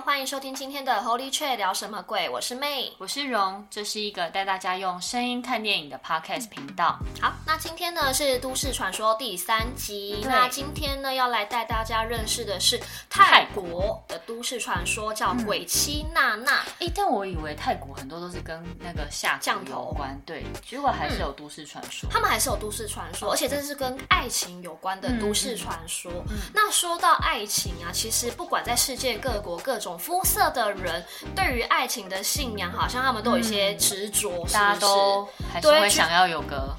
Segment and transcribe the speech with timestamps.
[0.00, 2.28] 欢迎收听今天的 Holy Chat 聊什么鬼？
[2.30, 6.98] 我是 May，我是荣，这是一个带大家用声音看电影的 Podcast 频道。
[7.20, 10.24] 好，那今天呢是都市传说第三集。
[10.24, 12.80] 那今天呢要来带大家认识的是
[13.10, 16.60] 泰国的都市传说，叫鬼妻娜娜。
[16.78, 22.10] 哎、嗯，但我以为泰国很多都是跟那个下降头有关，对，结果还是有都市传说、嗯。
[22.10, 26.10] 他们还是有都市传说，而且这是跟爱情有关的都市传说。
[26.54, 31.04] 那说到爱情啊，其实不管在世界各国各种肤色的人，
[31.34, 34.46] 对于爱情的信仰，好像他们都有一些执着？
[34.52, 36.74] 大家都还是会想要有个。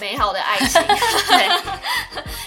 [0.00, 0.80] 美好的爱情，
[1.28, 1.48] 对，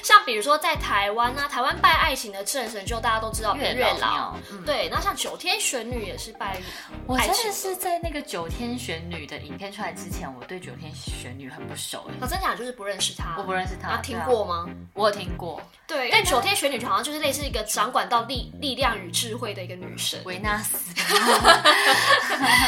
[0.03, 4.89] 像比如说在台湾啊，台湾拜爱情的正神就大家都知道月老，月老嗯、对。
[4.89, 6.57] 那像九天玄女也是拜。
[7.05, 12.09] 我真的是在那个九天玄女的影片出来之前，我对九天玄女很不熟。
[12.21, 13.97] 我真假就是不认识她，我不认识她。
[13.97, 14.67] 听过吗？
[14.93, 15.61] 我有听过。
[15.87, 20.93] 对，因为九天玄女好像就是类似一个掌管到力力量与智慧的一个女神，维纳斯。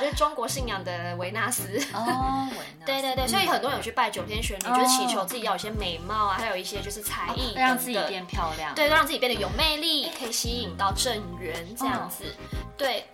[0.00, 1.62] 就是中国信仰的维纳斯。
[1.92, 2.84] 哦，维纳斯。
[2.86, 8.74] 对对对，所以很多人有去拜九天玄女，就是祈求自己要有些美貌啊，还有一些就是才艺，让自己变漂亮。
[8.74, 12.24] 对，让自己变得有魅力，可以吸引到正缘这样子。
[12.76, 13.04] 对。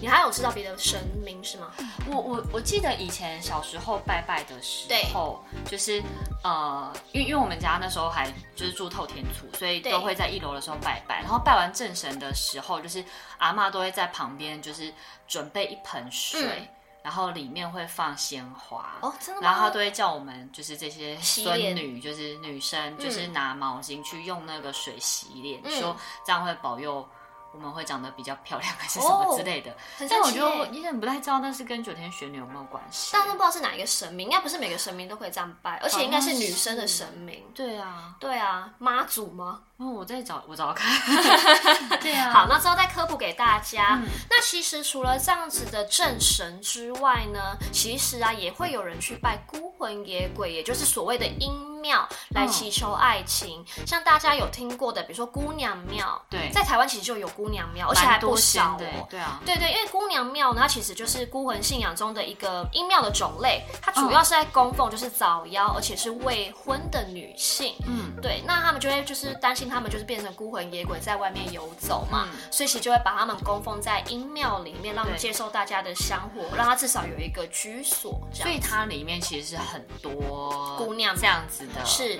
[0.00, 1.72] 你还有知道别的神明是吗？
[2.06, 6.02] 我我我记得以前小时候拜拜的时候，对就是
[6.44, 11.20] 呃，因为因为我们家那时候还就是住透天厝，所以都会在一楼的时候拜拜。
[11.20, 13.04] 然后拜完正神的时候，就是
[13.38, 14.92] 阿妈都会在旁边就是
[15.26, 16.68] 准备一盆水，嗯、
[17.02, 19.48] 然后里面会放鲜花哦，真的吗？
[19.48, 27.06] 然后他都会叫我们就是这些孙女，就是女生，就是拿毛巾去用那个水洗脸，嗯、说这样会保佑。
[27.52, 29.70] 我们会长得比较漂亮，还是什么之类的？
[29.72, 33.10] 哦、但我觉得我有点不太知道那是跟九天玄女有没有关系。
[33.12, 37.42] 但是不知道是哪一个神明，应该不是每个神明都可以这样拜，而且应该是女生的神明。
[37.54, 39.60] 对啊，对啊，妈祖吗？
[39.78, 40.90] 哦，我再找，我找看。
[42.00, 43.98] 对啊，好，那之后再科普给大家。
[44.02, 51.67] 嗯、那其实除了这样子的正神之外呢，其实啊也会有人去拜孤魂野鬼，也就是所谓的阴。
[51.80, 59.06] 庙来祈求爱情，嗯、像大家有听过的，比如说姑娘庙，对，在台湾其实就有姑娘庙，而且还不少哦。
[59.08, 67.74] 对啊，对对，因为姑娘庙呢，它其实就是孤魂信仰中的一个阴庙的种类，它主要是在供奉就是早夭，而且是未婚的女性。
[67.86, 78.18] 嗯，对，那他们就会就是担心他们就是变成孤魂野鬼在外面游走嘛，嗯、所以其实就会把他们供奉在阴庙里面，让接受大家的香火，让他至少有一个居所。
[78.32, 81.66] 所以它里面其实是很多姑娘这样子。
[81.84, 82.18] 是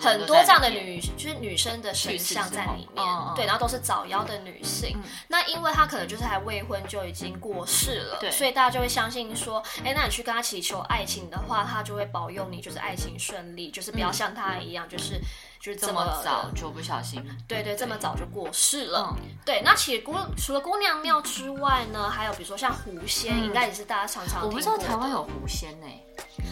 [0.00, 4.96] 很多这样的女，就是女生的形象在里面，哦、对，然后都是早夭的女性。
[4.96, 15.20] 嗯、那因为她可能就是还未婚就已经过世了，对，所以大家就会相信说，哎，那你去跟她祈求爱情的话，她就会保佑你，就是爱情顺利，就是不要像她一样，就是
[15.60, 19.14] 就是这么，早就不小心，对对，这么早就过世了。
[19.18, 24.44] 嗯、对，那其实姑除了姑娘庙之外呢，还有比如说像狐仙，嗯、应该也是大家常常。
[24.44, 26.04] 我不知道台湾有狐仙呢、欸。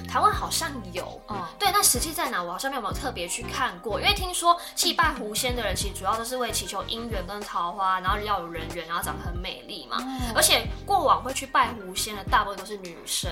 [0.08, 2.42] 台湾好像有，嗯，对，那实际在哪？
[2.42, 9.98] 我好像没有没有特别去看过，因为听说祭拜狐仙的人，其实主要都是为祈求姻缘跟桃花，然后要有人缘，然后长得很美丽嘛。
[10.00, 13.30] 嗯、而且过往会去拜狐仙的，大部分都是女生，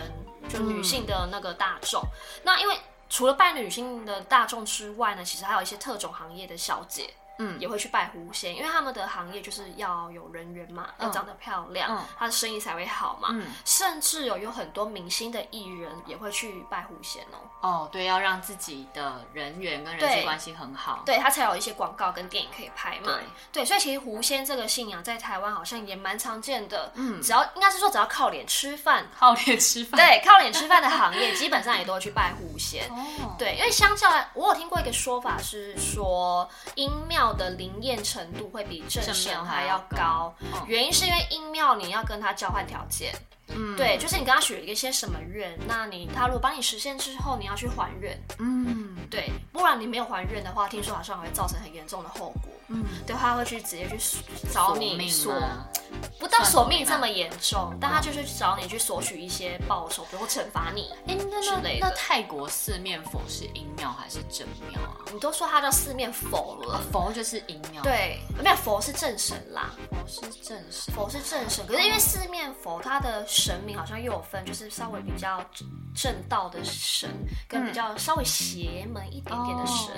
[0.49, 2.01] 就女性的那个大众。
[2.03, 2.77] 嗯、那因为
[3.09, 7.13] 除了拜女性的大众之外呢，其实还有一些特种行业的小姐。
[7.37, 13.31] 嗯，也会去拜狐仙，因为他们的行业就是要有人缘嘛，要长得漂亮，嗯、他的生意才会好嘛。
[13.33, 17.43] 嗯，甚至有有很多明星的艺人也会去拜狐仙哦。
[17.65, 23.07] 哦，对，要让自己的人缘跟人际关系很好，对，对他才有一些广告跟电影可以拍嘛。
[23.07, 23.15] 对，
[23.53, 26.93] 对，所以其实狐仙这个信仰在台湾好像也蛮常见的。
[26.95, 32.89] 嗯，只要应该是说只要靠脸吃饭， 靠脸吃饭，对，靠脸吃饭的行业基本上也都会去拜狐仙。
[32.91, 37.35] 哦，对，因为相较来，我有听过一个说法是说阴庙。
[37.35, 40.33] 的灵验程度会比正神还要高，
[40.69, 43.13] 原因是因为阴庙你要跟他交换条件，
[43.49, 53.99] 嗯，对，就是你跟他许了一些什么愿，那你他如果帮你实现之后，你要去还愿，嗯，对，不然你没有还愿的话，听说好像会造成很严重的后果，嗯，对，他会去直接去
[54.53, 55.35] 找你说。
[56.19, 61.87] 不到索命这么严重，但他就是找你去索取一些报酬，比如惩罚你之类的。
[61.87, 64.97] 那泰国四面佛是阴庙还是正庙啊？
[65.13, 67.83] 你都说它叫四面佛了，佛就是阴庙。
[67.83, 71.65] 对，没有佛是正神啦，佛是正神，佛是正神。
[71.67, 75.45] 可是因为四面佛，它的神明好像又有分，就是稍微比较
[75.95, 77.09] 正道的神，
[77.47, 79.95] 跟比较稍微邪门一点点变得神。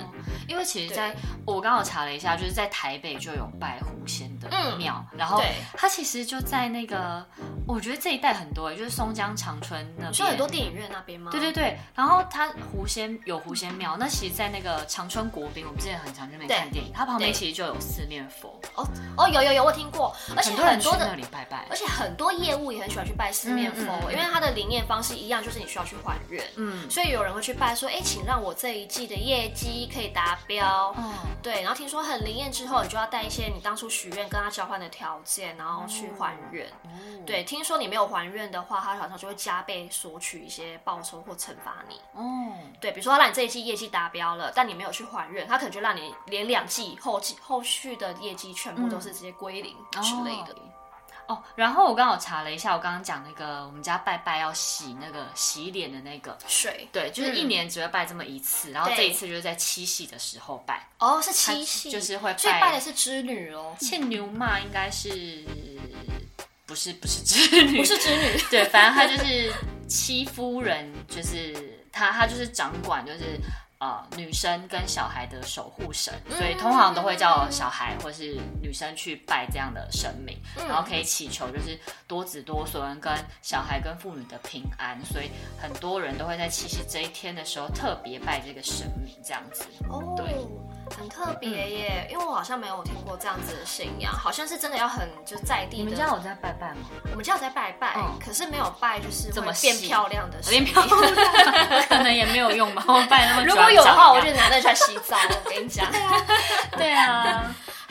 [0.47, 1.15] 因为其实在
[1.45, 5.39] 我刚好查了一下，就是在台北就有拜狐仙的庙，然后
[5.75, 7.23] 它其实就在那个，
[7.67, 11.29] 我觉得这一带很多，就是松江长春那边，就很多电影院那边吗？
[11.29, 11.77] 对对对。
[11.93, 18.59] 然后它狐仙有狐仙庙，那其实，在那个长春国宾，我们之前很常去那边看电影，它旁边其实就有四面佛。
[18.73, 18.83] 哦
[19.15, 26.43] 哦，有有有，我听过，而且很多的那里拜拜，而且很多业务也很喜欢去拜四面佛，因为它的灵验方式一样，就是你需要去还愿。
[26.55, 30.91] 嗯，所以有人会去拜说，哎，请让我这一季的业绩可以达标。
[30.97, 31.13] 嗯，
[31.43, 31.61] 对。
[31.61, 36.67] 然后听说很灵验之后，你就要带一些你当初许愿跟他交换的条件，然后去还愿。
[37.25, 42.01] 对，听说你没有还愿的话，他好像就会加倍索取一些报酬或惩罚你。
[42.13, 50.53] 哦，对，比如说他让你这一季业绩达标了，但你没有去还愿，他可能就让你连两季后季后续的业绩全部都是直接归零之类的。
[50.53, 50.57] 哦，
[51.55, 60.87] 然后我刚好查了一下，我刚刚讲那个我们家拜拜要洗那个洗脸的那个水，对，就是一年只会拜这么一次，然后这一次就是在七夕的时候拜。
[60.99, 63.75] 哦，是七夕，就是会拜，所以拜的是织女哦。
[63.79, 65.43] 牵牛嘛，应该是
[66.65, 69.53] 不是不是织女，不是织女， 对，反正他就是
[69.87, 73.39] 戚夫人，就是他他就是掌管就是。
[73.79, 80.35] 呃，女生跟小孩的守护神，所以通常都会叫小孩或是女生去拜这样的神明，
[80.67, 85.29] 然后可以祈求就是多子多孙跟小孩跟妇女的平安，所以
[85.61, 89.63] 很多人都会在七夕这一天的时候特别拜这个神明这样子。
[89.87, 90.25] 哦，对。
[90.95, 95.83] 很特别耶，因为我好像没有听过这样子的信仰，好像是真的要很就在地的。
[95.83, 96.87] 你们家有在拜拜吗？
[97.11, 101.01] 我们家有在拜拜，可是没有拜就是怎么变漂亮的，变漂亮，
[101.89, 102.83] 可能也没有用吧。
[102.87, 105.17] 我拜那么如果有的话，我就拿那出来洗澡。
[105.17, 105.85] 我跟你讲，
[106.77, 107.43] 对啊。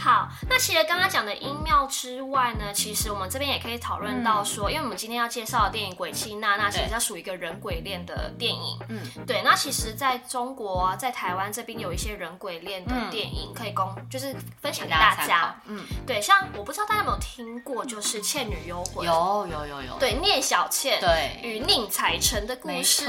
[0.06, 8.78] 好，那其实刚刚讲的音庙之外呢，其实我们这边也可以讨论到说，因为我们今天要介绍的电影《鬼泣娜娜》，其实它属于一个人鬼恋的电影。
[8.88, 9.42] 嗯，对。
[9.42, 14.32] 那其实在中国啊，在台湾这边有一些人鬼恋的电影可以供，就是
[14.62, 15.52] 分享给大家。
[15.64, 16.22] 嗯，对。
[16.22, 19.04] 像我不知道大家有没有听过，就是《倩女幽魂》。
[19.10, 19.98] 有有有有。
[19.98, 23.06] 对，聂小倩对与宁采臣的故事。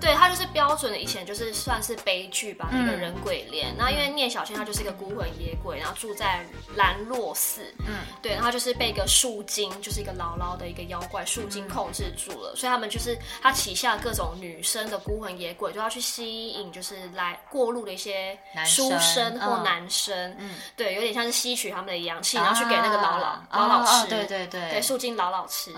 [0.00, 3.74] 对，它就是标准的以前就是算是悲剧吧，一个人鬼恋。
[3.76, 6.35] 那因为聂小倩她就是一个孤魂野鬼，然后住在
[6.76, 25.72] 兰若寺，嗯，对，然后就是被一个树精，就是一个牢牢的一个妖怪树精控制住了，嗯、所以他们就是他旗下各种女生的孤魂野鬼，就要去吸引，就是来过路的一些书生或男生，嗯，对，有点像是吸取他们的阳气，然后去给那个姥姥姥姥吃，对对对，对树精姥姥吃。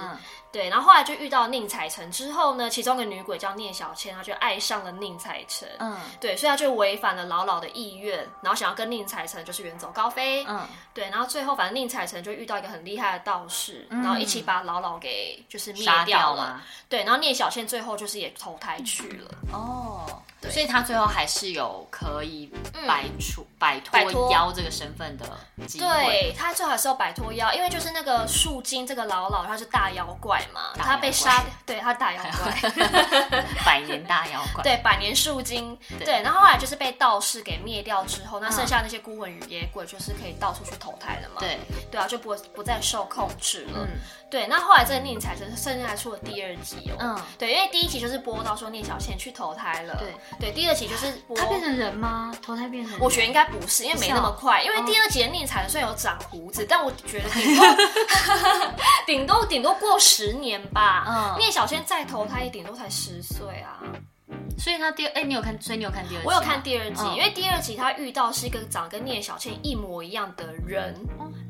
[0.48, 5.68] 嗯对，然后后来就遇到宁采臣之后呢，其中一个女鬼叫聂小倩，她就爱上了宁采臣。
[5.78, 10.44] 嗯，对，所以她就违反了老老的意愿，然后想要跟宁采臣就是远走高飞。
[10.46, 16.62] 嗯，对，然后最后反正宁采臣就遇到一个很厉害的道士，嗯、然后一起把老老给就是灭掉了。
[16.88, 19.30] 对，然后聂小倩最后就是也投胎去了。
[19.52, 20.22] 哦。
[20.40, 20.50] 对。
[20.50, 22.52] 所以他最后还是有可以
[22.86, 25.26] 摆出摆脱妖这个身份的
[25.66, 25.86] 机会。
[25.86, 32.70] 对，他最好是要摆脱妖，因为就是那个树精这个老老他是大妖怪嘛，他被杀，对，他大妖怪，
[33.64, 41.58] 百年大妖怪，对，百年树精，对，对，然后后来就是被道士给灭掉之后，那剩下那些孤魂与野鬼就是可以到处去投胎了嘛，对，
[41.90, 43.80] 对啊，就不不再受控制了。
[43.80, 43.98] 嗯。
[44.30, 46.96] 对，那后来这个宁采臣甚至还出了第二集哦。
[46.98, 49.96] 嗯，对，因为第一集就是播到说聂小倩去投胎了。
[49.96, 52.32] 对，对，第二集就是他变成人吗？
[52.42, 53.00] 投胎变成人？
[53.00, 54.62] 我觉得应该不是，因为没那么快。
[54.62, 57.66] 因为第二集的宁采臣虽然有长胡子，但我觉得顶多
[59.06, 61.04] 顶多顶多过十年吧。
[61.08, 63.82] 嗯，聂小倩再投胎也顶多才十岁啊。
[64.58, 65.56] 所以他第二哎，你有看？
[65.62, 66.26] 所以你有看第二集？
[66.26, 70.94] 我有看第二集，因为第二集他遇到是一个长得跟聂小倩一模一样的人。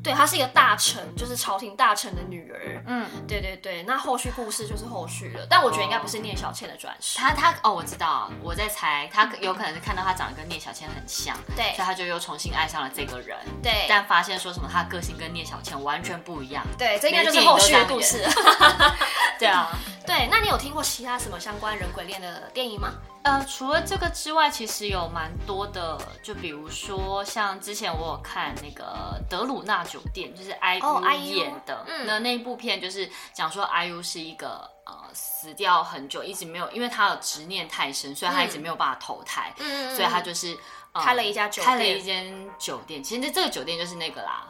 [0.02, 2.83] 对，她是一个大臣，就是朝廷大臣的女儿。
[2.87, 5.47] 嗯，对对对，那后续故事就是后续了。
[5.50, 7.19] 但我觉得应该不是聂小倩的转世。
[7.19, 13.37] 他他哦，我知道，我在猜，他有可能是看到他长得跟聂小倩很像，对，所以他就又重新爱上了这个人。
[13.62, 16.64] 对，但发现说什么他个性跟聂小倩完全不一样。
[16.78, 18.25] 对，这应该就是后续的故事。
[19.38, 19.69] 对啊，
[20.07, 22.93] 对，那你有听过其他什么相关人鬼恋的电影吗？
[23.23, 40.57] 呃，除了这个之外，其实有蛮多的，就比如说像之前我有看那个德鲁纳酒店，就是 IU 演的，那那一部片就是讲说 IU 是一个呃死掉很久，一直没有，因为他的执念太深，所以他一直没有办法投胎，嗯，所以他就是、
[40.93, 44.47] 呃、开了一家酒店，开了一间酒店，其实这这个酒店就是那个啦。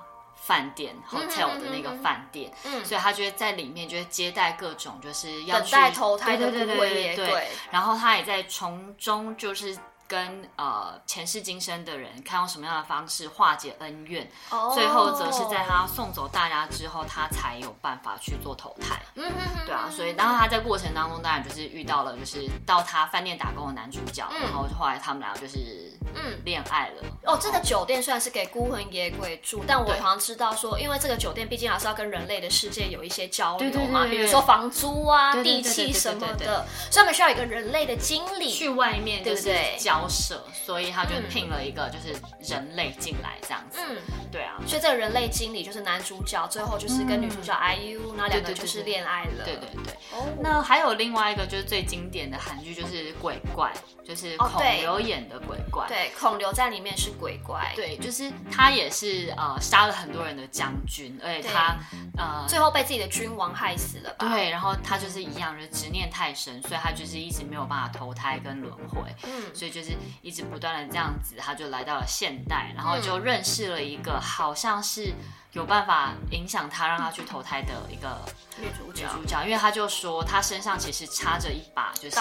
[0.49, 9.77] 饭店 hotel 的那个饭店，嗯，所以他就会在里面就会接待各种就是要去等待投胎的孤魂野鬼，对，然后他也在从中就是
[10.09, 19.01] 跟呃前世今生的人看用什么样的方式化解恩怨，哦、最后则是在他送走大家之后，他才有办法去做投胎。
[19.15, 26.39] 嗯哼哼，对啊，所以然后他在过程当中，当然就是遇到了就是到他饭店打工的男主角，嗯、然后后来他们俩就是嗯。
[26.45, 27.03] 恋爱了。
[27.25, 39.77] 哦，这个酒店虽然是给孤魂野鬼住，但我好像知道说，因为这个酒店毕竟还是要跟人类的世界有一些交流嘛，比如说房租啊、地契什么的，所以他们需要一个人类的经理去外面，对不对？
[39.79, 43.79] 交涉，所以他就聘了一个就是人类进来这样子。
[43.81, 43.97] 嗯，
[44.31, 49.45] 对啊，所以这个人类经理就是男主角，最后就是跟女主角 IU，那两个就是恋爱了。
[49.45, 49.95] 对对对。
[50.41, 53.73] 那还有另外一个就是最经典的韩剧，就是鬼怪，
[54.05, 55.87] 就是孔刘演的鬼怪。
[55.89, 57.73] 对，孔刘在里面是鬼怪。
[57.75, 61.77] 对，就是他也是呃杀了很多人的将军，而且他
[62.17, 64.29] 呃最后被自己的君王害死了吧？
[64.29, 69.03] 对，然后他就是一样，就是执念太深，所以他就是一直没有办法投胎跟轮回。
[69.25, 69.88] 嗯，所以就是
[70.23, 75.13] 一直不断的这样子，他就来到了现代，然后就认识了一个好像是。
[75.53, 78.19] 有办法影响他，让他去投胎的一个
[78.59, 79.07] 女主角。
[79.07, 82.17] 女主角，因为他就说他身上其实插着一把，就是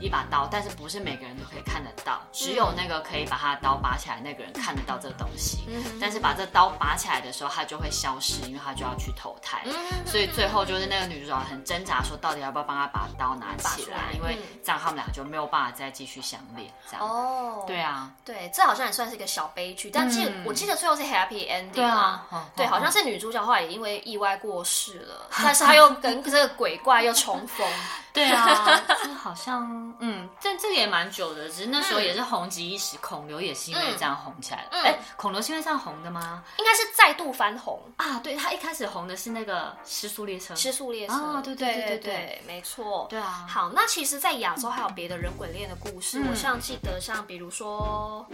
[0.00, 5.60] 一把刀，但是不是每个人都可以看得到，只有那个可以把他的刀拔起来那个人看得到这个东西。
[6.00, 9.64] 但是把这刀拔起来的时候，他就会消失，因为他就要去投胎。
[10.04, 16.68] 所以最后就是那个女主角很挣扎，说到底要不要帮他把刀拿起来，因为这样他们俩就没有办法再继续相恋。
[16.90, 17.06] 这样。
[17.06, 22.26] 哦，对啊，对，这好像也算是一个小悲剧，但记我记得最后是 happy ending 啊，
[22.56, 22.63] 对。
[22.66, 27.66] 好像是女主角后来也因为意外过世了， 但是她又跟这个鬼怪又重逢。
[28.14, 28.80] 对啊，
[29.20, 32.96] 好像嗯，但这个也蛮久的，只是那时候也是红极一时。
[33.00, 34.68] 孔刘也是因为这样红起来了。
[34.84, 36.44] 哎，孔刘是因为这样红的吗？
[36.58, 38.20] 应该是再度翻红啊。
[38.20, 40.54] 对，他一开始红的是那个《失速列车》。
[40.56, 41.14] 失速列车。
[41.14, 43.08] 哦，对对对对，没错。
[43.10, 43.44] 对啊。
[43.48, 48.24] 好，那其实，在亚洲还有别的人鬼恋的故事，我像记得像比如说。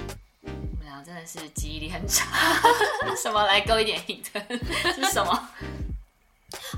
[0.90, 2.26] 然后真的是记忆力很差，
[3.22, 4.24] 什么来勾一点 hint？
[4.92, 5.48] 是什么？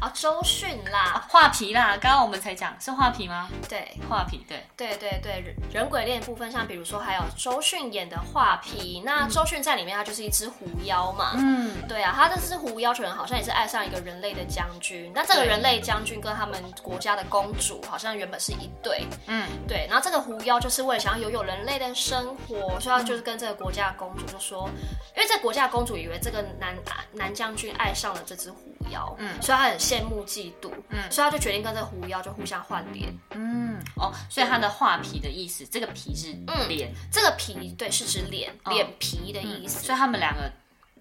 [0.03, 3.49] 啊，周迅啦，画皮啦，刚刚我们才讲是画皮吗？
[3.69, 24.69] 对，画皮，对，对对对，人鬼恋部分，像比如说还有周迅演的画皮，那周迅在里面她就是一只狐妖嘛，嗯，对啊，她这只狐妖可能好像也是爱上一个人类的将军，那这个人类将军跟他们国家的公主好像原本是一对，嗯，对，然后这个狐妖就是为了想要拥有人类的生活，所以他就是跟这个国家的公主就说，
[25.15, 26.77] 因为这个国家的公主以为这个男
[27.13, 29.92] 男将军爱上了这只狐妖，嗯，所以他很。
[29.93, 36.33] 羡慕嫉妒，嗯，所以他就决定跟这个狐妖就互相换脸，嗯，哦，所以他的画皮的意思，这个皮是
[36.69, 40.51] 脸，这个皮对是指脸，脸皮的意思，所以他们两个。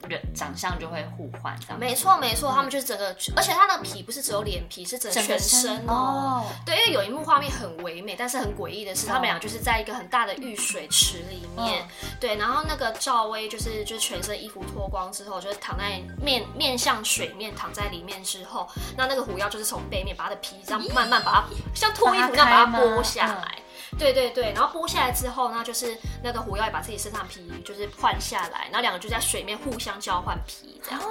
[0.10, 6.46] 人长相就会互换，这样没错没错，他们就是整个，而且他的皮不是只有脸皮，是整个全身哦。
[6.66, 11.88] 对，因为有一幕画面很唯美，但是很诡异的是，他们俩就是在一个很大的浴水池里面，
[12.20, 18.68] 对，然后那个赵薇就是就是全身衣服脱光之后，就是躺在面面向水面躺在里面之后，
[18.98, 21.44] 那那个狐妖就是从背面把他的皮这样慢慢把它
[21.74, 23.58] 像脱衣服那样把它剥下来。
[24.00, 31.02] 对对对，然后剥下来之后呢，就是那个狐妖也把自己身上皮就是换下来，然后两个就在水面互相交换皮，这样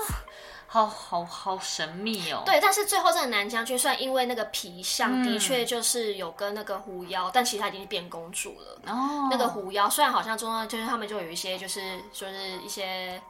[0.67, 2.43] 好好好神秘哦。
[2.47, 8.81] 对，但是最后这个男将军虽然因为那个皮相的确就是有跟那个狐妖，嗯、但其实他已经变公主了。
[8.87, 13.21] 哦，那个狐妖虽然好像中间就是他们就有一些就是就是一些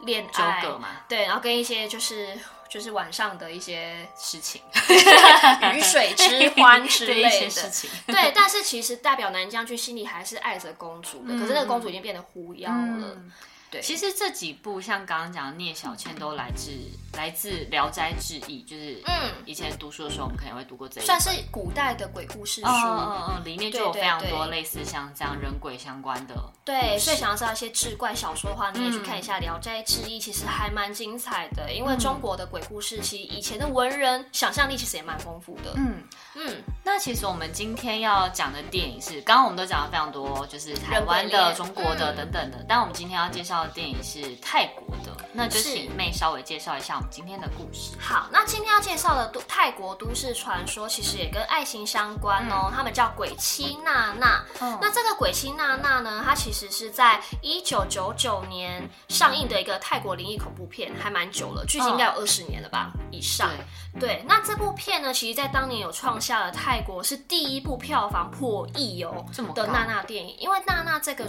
[0.00, 2.38] 恋爱嘛，对，然后跟一些就是。
[2.68, 4.60] 就是晚上的一些事情，
[5.72, 7.88] 鱼水之 欢之类的一些事情。
[8.08, 12.76] 对，但是其实代表男将军心里还是爱着公主的，嗯、可是那个公主已经变得狐妖了。
[12.76, 13.32] 嗯
[13.76, 16.70] 对，其实这几部像刚刚讲的聂小倩都来自
[17.14, 26.34] 来自《聊斋志异》，就是嗯，以前读书的时候我们可能会读过这一，算是古代的鬼故事书，嗯嗯，里面就有非常多类似像这样人鬼相关的。
[26.64, 31.72] 对，所以想要知道一些志怪小说的话，你也去看一下《聊斋志异》，其实还蛮精彩的。
[31.72, 35.74] 因为中国的鬼故事，其实以前的文人想象力其实也蛮丰富的。
[35.76, 36.02] 嗯
[36.38, 43.76] 嗯，那其实我们今天要讲的电影是，刚刚我们都讲了非常多，就是台湾的、中国的等等的，但我们今天要介绍的。
[43.76, 47.94] 电影是泰国的，那就请妹稍微介绍一下我们今天的故事。
[48.00, 52.72] 好，那今天要介绍的都泰国都市传说，其实也跟爱情相关哦。
[52.74, 54.42] 他们叫鬼妻娜娜。
[54.80, 62.92] 那这个鬼妻娜娜呢，它其实是在一九九九年上映的一个泰国灵异恐怖片，还蛮久了，距今应该有二十年了吧。
[63.10, 63.50] 以上。
[64.00, 71.24] 对，那这部片呢，其实在当年有创下了泰国是第一部票房破亿哦的娜娜电影，因为娜娜这个。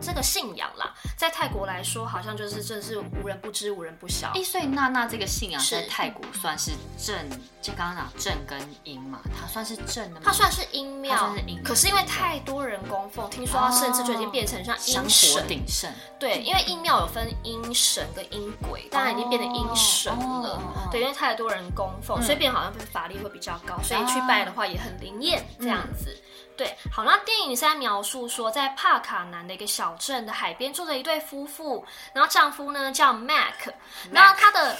[0.00, 4.30] 这个信仰啦，在泰国来说，好像就是这是无人不知、无人不晓。
[4.34, 7.14] 哎，所以娜娜这个信仰在泰国算是正，
[7.60, 10.22] 就刚刚讲正跟阴嘛，它算是正的吗？
[10.24, 11.62] 它算是阴庙，算是阴。
[11.62, 15.92] 可是因为太多人供奉，听说它甚至就已经变成像阴神鼎盛。
[16.18, 20.88] 对，因为阴庙有分阴神跟阴鬼，当然已经变成阴神了。
[20.90, 26.16] 对，因为太多人供奉，所以变好像法力会比较高，所以去拜的话也很灵验这样子。
[26.60, 33.72] 对，好，那电影是在描述说，在帕卡南的一个小镇的海边住着一对夫妇，然后丈夫呢叫 Mac，
[34.12, 34.76] 然后他的。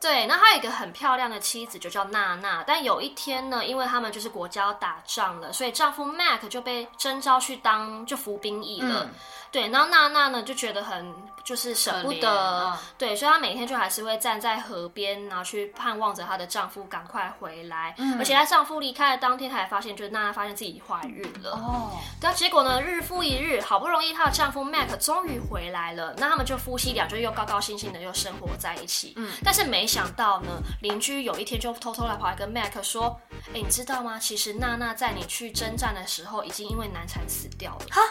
[0.00, 2.62] 对，那他有一个很漂亮的妻子，就叫娜娜。
[2.64, 9.02] 但有一天呢，因为他们就是国家要打仗了，所以丈夫 Mac 就被征召去当就服兵役了。
[9.02, 9.10] 嗯、
[9.50, 11.12] 对，然后娜娜呢就觉得很
[11.42, 17.94] 就是舍不得，哦、对，所以她每天就还是会站在河边，然后去盼望着她的丈夫赶快回来。
[17.98, 21.50] 嗯、而且她丈夫离开的当天，她还发现就是娜娜发现自己怀孕了。
[21.52, 29.14] 哦，但结果呢，日复一日，好不容易她的丈夫 Mac 终于回来了，那他们就夫妻俩就又高高兴兴的又生活在一起。
[29.16, 29.88] 嗯，但是没。
[29.88, 33.18] 想到呢，邻居有一天就偷偷来跑来跟 Mac 说
[33.54, 34.18] ：“哎，你知道吗？
[34.18, 38.02] 其实娜娜在你去征战的时候，已经因为难产死掉了。”哈，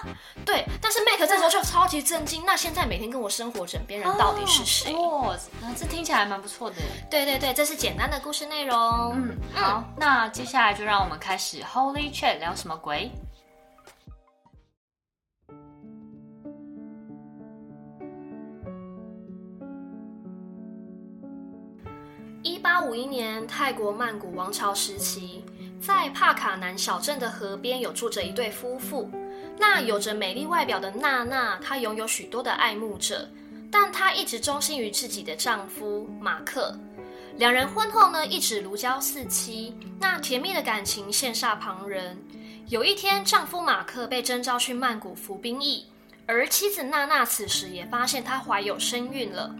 [0.43, 0.65] 对。
[0.81, 2.43] 但是 Mac 这时候就超级震惊。
[2.45, 4.93] 那现在每天跟我生活枕边人到底是谁？
[4.93, 6.77] 哦，那这听起来蛮不错的。
[7.09, 8.77] 对对对，这是简单的故事内容。
[9.13, 13.11] 嗯，好，那接下来就让我们开始 Holy Chat 聊什么鬼？
[22.43, 25.43] 一八五一年，泰国曼谷王朝时期，
[25.81, 29.09] 在帕卡南小镇的河边，有住着一对夫妇。
[29.59, 33.27] 那有着美丽外表的娜娜，她拥有许多的爱慕者，
[33.71, 36.77] 但她一直忠心于自己的丈夫马克。
[37.37, 42.17] 两人婚后呢，一直如胶似漆，那甜蜜的感情羡煞旁人。
[42.67, 45.85] 有一天，丈夫马克被征召去曼谷服兵役，
[46.25, 49.55] 而妻子娜娜此时也发现她怀有身孕了。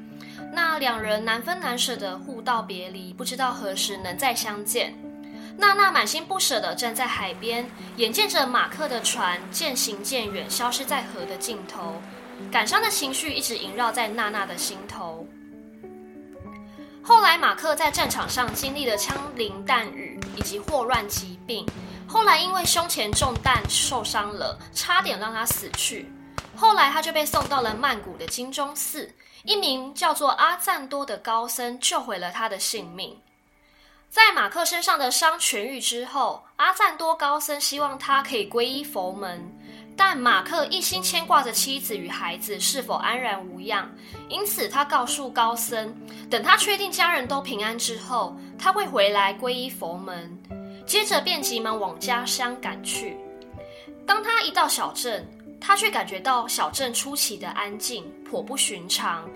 [0.52, 4.94] 那两人难分难舍的互道别离，不知道何时能再相见。
[5.58, 12.00] 娜娜满心不舍的站在海边，眼见着马克的船渐行渐远，消失在河的尽头，
[12.52, 15.28] 感伤的情绪一直萦绕在娜娜的心头。
[17.02, 21.66] 后来，马克在战场上经历了枪林弹雨以及霍乱疾病，
[22.08, 26.12] 后来因为胸前中弹受伤了，差点让他死去。
[26.56, 29.12] 后来，他就被送到了曼谷的金钟寺。
[29.44, 33.18] 一名叫做阿赞多的高僧救回了他的性命。
[34.10, 39.46] 在马克身上的伤痊愈之后，阿赞多高僧希望他可以皈依佛门，
[39.96, 43.90] 但马克一心牵挂着妻子与孩子是否安然无恙，
[44.30, 45.94] 因此他告诉高僧，
[46.30, 50.38] 等他确定家人都平安之后，他会回来皈依佛门。
[50.86, 53.18] 接着便急忙往家乡赶去。
[54.06, 55.28] 当他一到小镇，
[55.60, 59.30] 他却感觉到小镇出奇的安静，颇不寻常。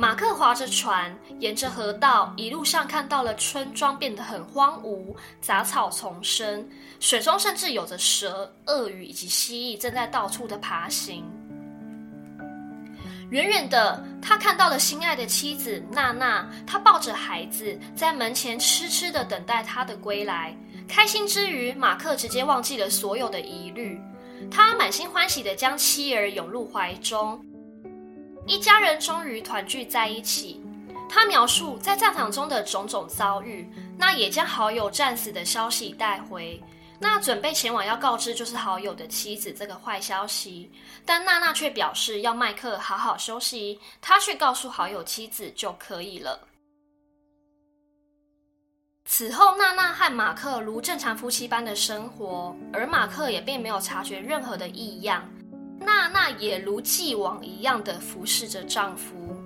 [0.00, 6.66] 马克划着船，沿着河道，一路上看到了村庄变得很荒芜，杂草丛生，
[7.00, 11.30] 水中甚至有着蛇、鳄鱼以及蜥蜴正在到处的爬行。
[13.28, 20.56] 远远的，他看到了心爱的妻子娜娜，她抱着孩子在门前痴痴的等待他的归来。
[20.88, 24.00] 开心之余，马克直接忘记了所有的疑虑。
[24.50, 27.38] 他满心欢喜地将妻儿拥入怀中，
[28.50, 30.60] 一家人终于团聚在一起。
[31.08, 33.64] 他描述在战场中的种种遭遇，
[33.96, 36.60] 那也将好友战死的消息带回。
[36.98, 40.68] 那准备前往要告知就是好友的妻子这个坏消息，
[41.06, 46.40] 但娜娜却表示要麦克好好休息，他去告诉好友妻子就可以了。
[49.04, 55.24] 此后，娜娜和马克如正常夫妻般的生活，而马克也并没有察觉任何的异样。
[55.80, 59.36] 娜娜也如既往一样的服侍着丈夫。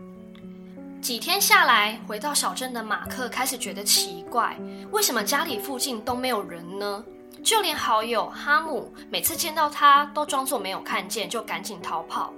[1.00, 4.56] 几天下来，回到小镇的马克开始觉得奇怪，
[4.90, 7.04] 为什么家里附近都没有人呢？
[7.42, 12.32] 就连好友哈姆每次见到他都装作没有看见，就赶紧逃跑。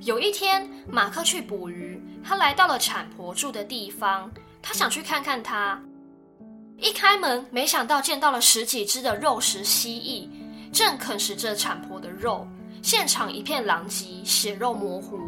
[0.00, 4.30] 有一天，马克去捕鱼，他来到了产婆住的地方，
[4.62, 5.78] 他想去看看她。
[6.78, 12.48] 一开门，没想到见到了十几只的肉食蜥蜴，正啃食着产婆的肉，
[12.84, 15.18] 现场一片狼藉，血肉模糊，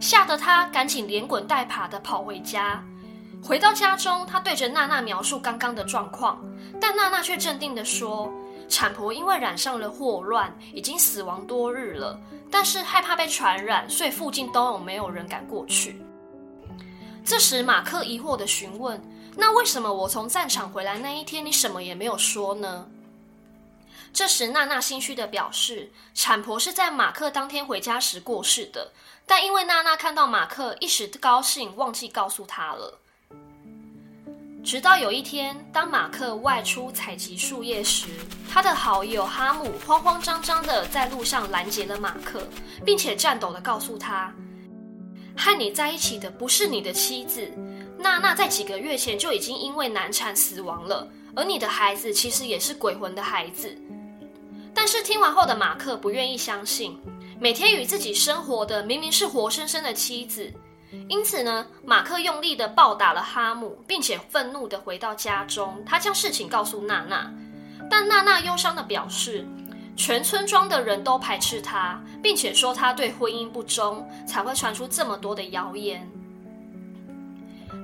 [0.00, 2.84] 吓得他赶紧连滚带爬的跑回家。
[3.40, 6.44] 回到家中，他对着娜娜描述刚刚的状况，
[6.80, 8.28] 但娜娜却镇定地说，
[8.68, 12.18] 产婆因为染上了霍乱，已经死亡多日了，
[12.50, 16.02] 但是害怕被传染，所以附近都有没有人敢过去。
[17.24, 19.00] 这时马克疑惑地询问
[19.38, 22.84] ：“那为什么我从战场回来那一天，你什么也没有说呢？”
[24.14, 28.92] 这时娜娜心虚地表示：“产婆是在马克当天回家时过世的，
[29.26, 33.00] 但因为娜娜看到马克一时高兴，忘记告诉他了。”
[34.64, 38.06] 直到有一天，当马克外出采集树叶时，
[38.48, 42.46] 他的好友哈姆慌慌张张地在路上拦截了马克，
[42.86, 44.32] 并且颤抖地告诉他
[45.36, 47.52] ：“和你在一起的不是你的妻子，
[47.98, 53.76] 娜娜在几个月前就已经因为难产死亡了，而你的孩子其实也是鬼魂的孩子。”
[54.84, 57.00] 但是听完后的马克不愿意相信，
[57.40, 60.52] 每天与自己生活的明明是活生生的妻子。
[61.08, 65.82] 因此呢，马克用力的暴打了哈姆，并且愤怒的回到家中。
[65.86, 67.32] 他将事情告诉娜娜，
[67.90, 69.46] 但娜娜忧伤的表示，
[69.96, 76.06] 全村庄的人都排斥他，并且说他对婚姻不忠，才会传出这么多的谣言。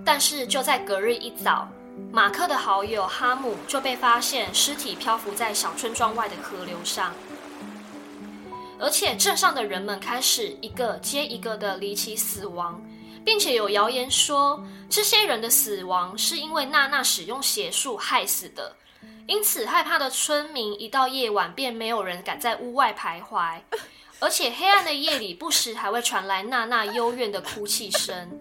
[0.04, 1.66] 但是就在隔日一早，
[2.12, 7.14] 马克的好友哈姆就被发现尸体漂浮在小村庄外的河流上，
[8.78, 12.80] 而且镇上的人们开始一个接一个的离奇死亡。
[13.22, 18.74] 并且有谣言说，这些人的死亡是因为娜娜使用邪术害死的，
[19.26, 23.60] 因此害怕的村民一到夜晚便没有人敢在屋外徘徊，
[24.18, 28.40] 而且黑暗的夜里不时还会传来娜娜幽怨的哭泣声，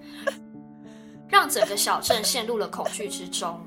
[1.30, 3.60] 让整个小镇陷入了恐惧之中。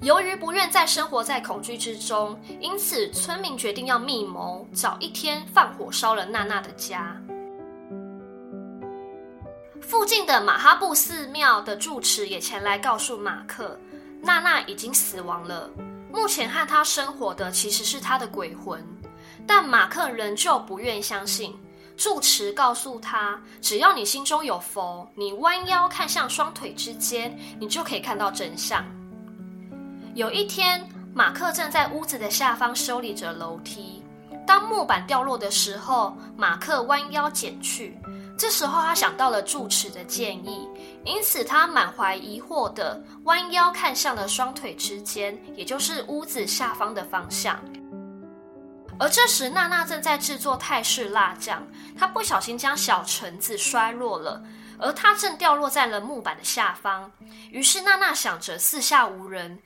[0.00, 7.14] 由于不愿再生活在恐惧之中，因此村民决定要密谋，找一天放火烧了娜娜的家。
[9.82, 13.78] 附近的马哈布寺庙的住持也前来告诉马克，
[14.22, 15.68] 娜娜已经死亡了。
[16.10, 18.82] 目前和他生活的其实是他的鬼魂，
[19.46, 21.54] 但马克仍旧不愿相信。
[22.00, 28.82] 住持告诉他，只要你心中有佛，你弯腰看向双腿之间，你就可以看到真相。
[30.14, 30.82] 有一天，
[31.12, 34.02] 马克正在屋子的下方修理着楼梯，
[34.46, 37.98] 当木板掉落的时候，马克弯腰捡去。
[38.38, 40.66] 这时候，他想到了住持的建议，
[41.04, 47.60] 因此他满怀疑惑地弯腰看向了双腿之间，也就是屋子下方的方向。
[49.00, 51.66] 而这时，娜娜正在制作泰式辣酱，
[51.98, 54.42] 她不小心将小橙子摔落了，
[54.78, 57.10] 而它正掉落在了木板的下方。
[57.50, 59.58] 于是，娜娜想着四下无人，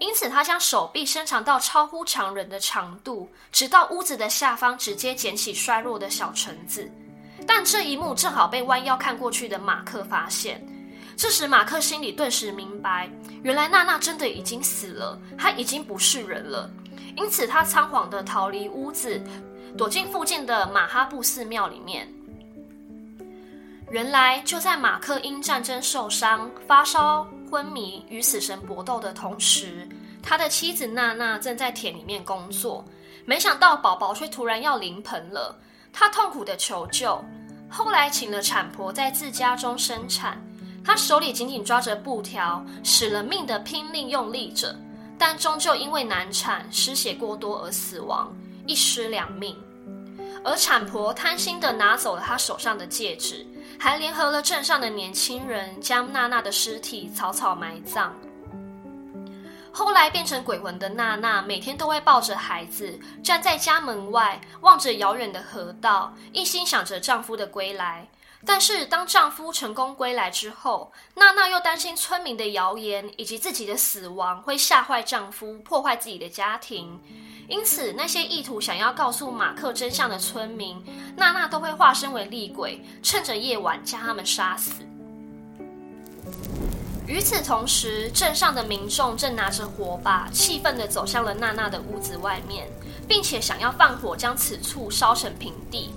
[0.00, 6.90] 因此她将手臂伸长到超乎常人的长度，直到屋子的下方，直接捡起摔落的小橙子。
[7.46, 10.60] 但这一幕正好被弯腰看过去的马克发现。
[11.16, 13.08] 这时，马克心里顿时明白，
[13.44, 16.68] 原来娜娜真的已经死了，她已经不是人了。
[17.16, 19.22] 因此，他仓皇地逃离屋子，
[19.78, 22.08] 躲进附近的马哈布寺庙里面。
[23.90, 29.88] 原来，就在马克因战争受伤、发烧、昏迷、与死神搏斗的同时，
[30.22, 32.84] 他的妻子娜娜正在田里面工作。
[33.24, 35.56] 没想到，宝宝却突然要临盆了。
[35.92, 37.24] 他痛苦地求救，
[37.70, 40.42] 后来请了产婆在自家中生产。
[40.84, 44.74] 他手里紧紧抓着布条，使了命的拼命用力着，
[45.18, 48.32] 但终究因为难产、失血过多而死亡，
[48.66, 49.56] 一尸两命。
[50.44, 53.46] 而产婆贪心的拿走了她手上的戒指，
[53.78, 58.14] 还联合了镇上的年轻人，将娜娜的尸体草草埋葬。
[59.72, 68.06] 后来变成鬼魂的娜娜，每天都会抱着孩子站在家门外，望着遥远的河道，一心想着丈夫的归来。
[68.46, 77.00] 但是当丈夫成功归来之后，娜娜又担心村民的谣言以及自己的死亡会吓坏丈夫，破坏自己的家庭。
[77.48, 80.82] 因此，那些意图想要告诉马克真相的村民，
[81.16, 84.72] 娜娜都会化身为厉鬼，趁着夜晚将他们杀死。
[87.06, 92.66] 与此同时，镇上的民众正拿着火把，气愤地走向了娜娜的屋子外面，
[93.06, 95.94] 并且想要放火将此处烧成平地。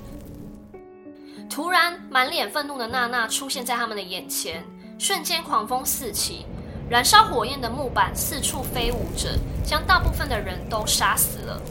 [1.50, 4.64] 突然，满脸愤怒的娜娜出现在他们的眼前，
[5.00, 6.46] 瞬间狂风四起，
[6.90, 11.62] 燃烧火焰的木板四处飞舞着，将大部分的人都杀死了。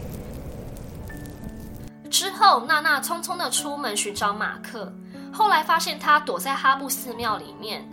[2.11, 4.93] 之后，娜娜匆匆地出门寻找马克，
[5.33, 7.87] 后来发现他躲在哈布寺庙里面。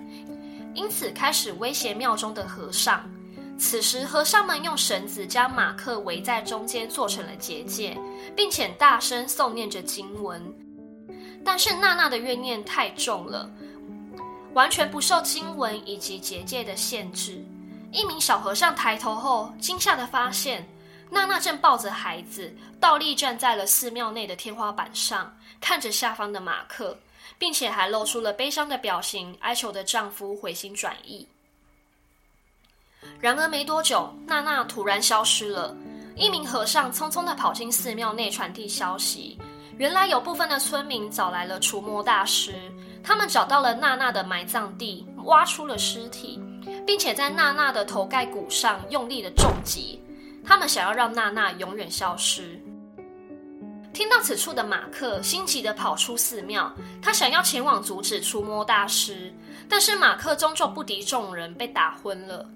[0.75, 3.03] 因此开始威胁庙中的和尚。
[3.59, 7.95] 此时，和尚们用绳子将马克围在中间，做成了结界，
[8.35, 10.41] 并且大声诵念着经文。
[11.45, 13.49] 但是娜娜的怨念太重了，
[14.53, 17.43] 完全不受经文以及结界的限制。
[17.91, 20.67] 一名小和尚抬头后，惊吓地发现
[21.09, 26.97] 娜娜正抱着孩子，倒立站在了寺庙内的天花板上，看着下方的马克。
[27.39, 31.27] 并且还露出了悲伤的表情，哀求的丈夫回心转意。
[33.19, 35.75] 然而没多久，娜娜突然消失了。
[36.15, 39.37] 一名和尚匆匆地跑进寺庙内传递消息，
[39.83, 42.53] 原来有部分的村民找来了除魔大师，
[43.03, 46.41] 他们找到了娜娜的埋葬地，挖出了尸体，
[46.87, 50.01] 并且在娜娜的头盖骨上用力的重击，
[50.41, 52.57] 他们想要让娜娜永远消失。
[53.91, 59.33] 听到此处的马克心急的跑出寺庙，他想要前往阻止除魔大师，
[59.67, 62.49] 但是马克终究不敌众人，被打昏了。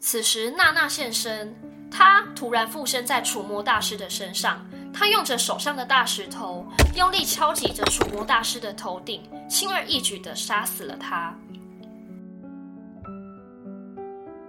[0.00, 1.54] 此时，娜娜现身，
[1.88, 4.68] 她突然附身在除魔大师的身上。
[4.98, 11.36] 他用着手上的大石头，用力敲击着除魔大师的头顶，轻而易举地杀死了他。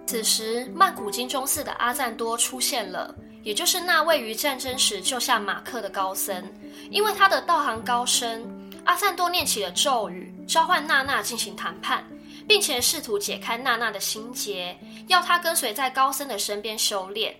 [0.05, 6.41] 此时，曼谷金钟寺的阿赞多出现了，也就是那位于战争时救下马克的高僧。
[6.89, 8.47] 因为他的道行高深，
[8.85, 12.07] 阿赞多念起了咒语，召唤娜娜进行谈判。
[12.47, 14.73] 并且试图解开娜娜的心结，
[15.07, 17.35] 要她跟随在高僧的身边修炼。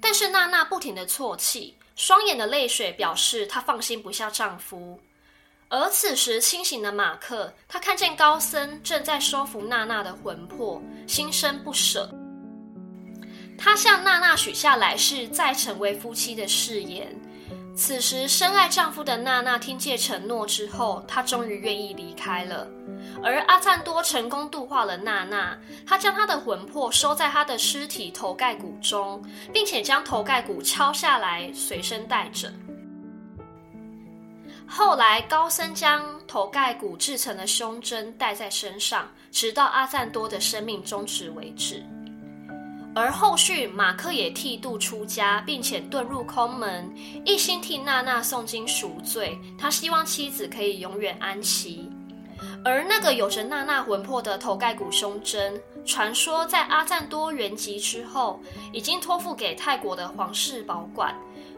[0.00, 4.98] 但是娜娜不停地啜泣，双眼的泪水表示她放心不下丈夫。
[5.68, 12.12] 而此时清醒的马克，他看见高僧正在收服娜娜的魂魄，心生不舍。
[13.56, 17.16] 他向娜娜许下来世再成为夫妻的誓言。
[17.74, 22.68] 此时深爱丈夫的娜娜听借承诺之后，她终于愿意离开了。
[23.24, 32.52] 而阿赞多成功度化了娜娜，他将她的魂魄收在她的尸体头盖骨中，并且将头盖骨敲下来随身带着。
[34.66, 41.82] 后来高僧将头盖骨制成的胸针戴在身上，直到阿赞多的生命终止为止。
[42.94, 46.92] 而后续马克也剃度出家，并且遁入空门，
[47.24, 49.38] 一心替娜娜诵经赎罪。
[49.58, 51.88] 他希望妻子可以永远安息。
[52.64, 58.40] 而那个有着娜娜魂魄的头盖骨胸针，传说在阿赞多圆寂之后，
[58.72, 61.14] 已经托付给泰国的皇室保管，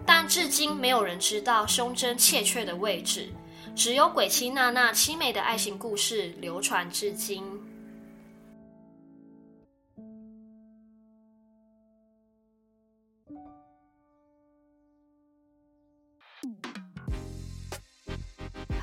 [0.07, 3.29] 但至今没有人知道胸针确切的位置，
[3.75, 7.43] 只有鬼妻娜娜凄美的爱情故事流传至今。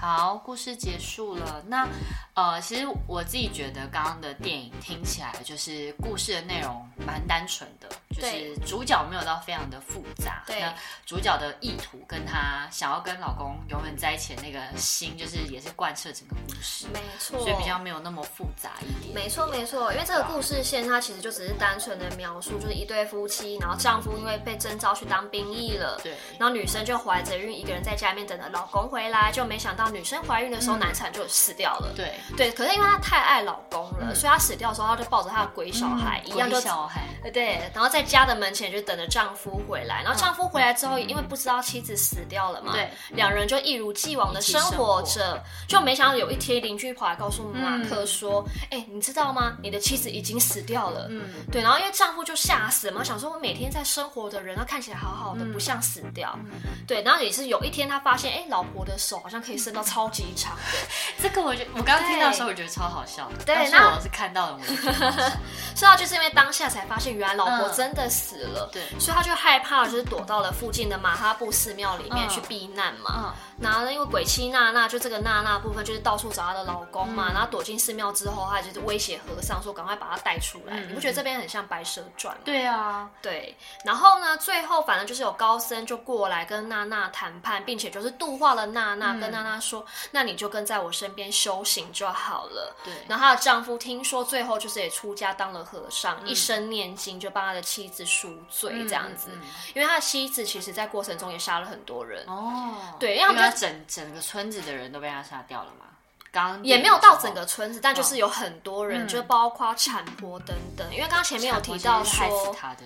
[0.02, 1.64] 好，故事结束了。
[1.68, 1.88] 那
[2.34, 7.88] 呃，其实我自己觉得，刚刚的电影听起来就是故事的内容蛮单纯的。
[8.12, 10.74] 就是主角没有到非常的复杂，对，那
[11.06, 19.16] 主角的意图跟她想要跟老公永远在一起的那个心，就是也是贯彻整个故事，没错，所以比较没有那么复杂一点。
[19.16, 32.14] 没错没错，因为这个故事线它其实就只是单纯的描述，就是一对夫妻，然后丈夫因为被征召去当兵役了，对，然后女生就怀着孕一个人在家里面等着老公回来，就没想到女生怀孕的时候难产就死掉了，对。
[32.38, 49.58] 对，可是因为她太爱老公了，嗯、所以她死掉的时候，她就抱着她的鬼小孩、嗯、一样就小孩，对，然后在家的门前就等着丈夫回来，然后丈夫回来之后，因为不知道妻子死掉了嘛，对，两人就一如既往的生活着，就没想到有一天邻居跑来告诉马克说：“哎、你知道吗？
[49.62, 56.38] 你的妻子已经死掉了。”嗯，对，然后因为丈夫就吓死了嘛，想说我每天在生活的人，他看起来好好的，不像死掉。
[56.46, 56.52] 嗯、
[56.88, 60.62] 对，然后也是有一天他发现，哎、欸，老婆的手好像可以伸到超级长的。
[61.22, 63.44] 这个我觉得，我刚刚听到的时候，我觉得超好笑的。
[63.46, 65.32] 对，那我是看到了，我觉得好笑。
[65.76, 68.70] 是啊，就是因为当下才发现，原来老婆真的死了。
[68.72, 73.14] 对，所以他就害怕，就是躲到了附近的马哈布寺庙里面去避难嘛。
[73.16, 77.28] 嗯嗯然后呢，因为鬼妻娜娜就这个娜娜部分，就是到处找她的老公嘛。
[77.30, 80.78] 嗯、然后躲进寺庙之后，她就是威胁和尚说：“赶快把她带出来。
[80.78, 82.44] 嗯”你不觉得这边很像《白蛇传》吗？
[82.46, 83.56] 对啊，对。
[83.86, 92.94] 然后呢，最后反正就是有高僧就过来跟娜娜谈判，并且就是度化了娜娜，嗯、跟娜娜说：“那你就跟在我身边修行就好了。”对。
[93.08, 99.30] 然后她的丈夫听说最后就是也出家当了和尚，嗯、一生念经就帮他的妻子赎罪这样子。
[99.76, 102.74] 因为他的妻子其实在过程中也杀了很多人哦。
[103.00, 105.86] 对，因为他整整个村子的人都被他杀掉了吗？
[106.32, 110.88] 刚也没有到整个村子，但就是有很多人，就包括产婆等等。
[110.90, 112.84] 因为刚刚前面有提到说他的。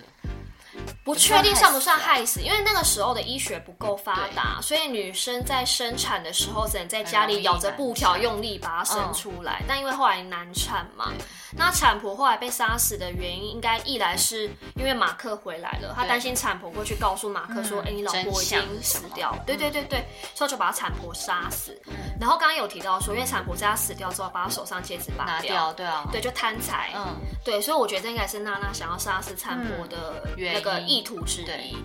[1.04, 9.62] 不确定算不算害死，因为那个时候的医学不够发达，所以女生在生产的时候只能在家里咬着布条用力把它生出来。
[9.68, 11.12] 但因为后来难产嘛，
[11.56, 21.80] 那产婆后来被杀死的原因，应该一来是因为马克回来了，他担心产婆过去告诉马克说：“哎，你老婆已经死掉了。”对对对对，所以就把产婆杀死。
[22.20, 26.90] 然后刚刚有提到说，因为产婆在他死掉之后，把他手上戒指拔掉，对啊，对，就贪财。
[26.96, 31.02] 嗯，对，所以我觉得这应该是娜娜想要杀死产婆的那个意。
[31.06, 31.76] 图之一。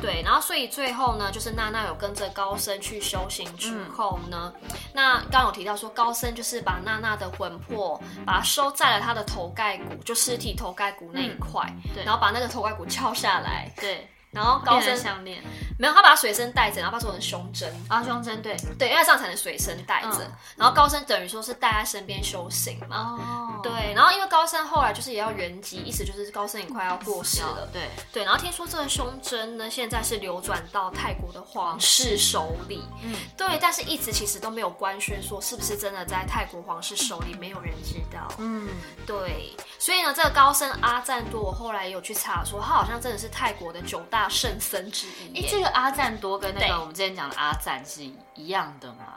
[0.00, 14.08] 对，然后所以最后呢，就是娜娜有跟着高僧去修行之后呢，嗯、那刚刚有提到说高僧就是把娜娜的魂魄，把它收在了她的头盖骨，就尸体头盖骨那一块，嗯、对，然后把那个头盖骨敲下来，对。
[14.32, 15.42] 然后高僧项链
[15.76, 20.18] 没有，他把它随身带着，然后把它做成胸针啊，胸针对对，因为这样才能随身带着。
[20.20, 23.92] 嗯、然后高僧等于说是带在身边修行嘛，哦，对。
[23.92, 28.24] 然后因为高僧后来就是也要圆寂，意思就是高僧也快要过世了，对对。
[28.24, 33.58] 然后听说这个胸针呢，现在是流转到泰国的皇室手里，嗯，对。
[33.60, 38.68] 但是一直其实都没有官宣说是不是真的在泰国皇室手里，没有人知道，嗯，
[39.04, 39.56] 对。
[39.78, 44.19] 所以呢，这个高僧阿赞多，我后来有去查说，他好像真的是泰国的九大。
[44.20, 45.40] 大圣僧之一。
[45.40, 48.02] 哎，这个阿赞多跟那个我们之前讲的阿赞是
[48.34, 49.14] 一样的吗？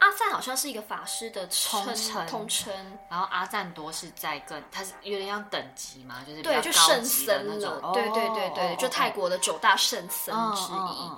[0.00, 2.98] 阿赞好像是一个法师的通称，通称。
[3.08, 7.92] 然后阿赞多是在跟他是有点像等级嘛，就是对，就圣僧那种。
[7.92, 11.10] 对对对对，就泰国的九大圣僧之一。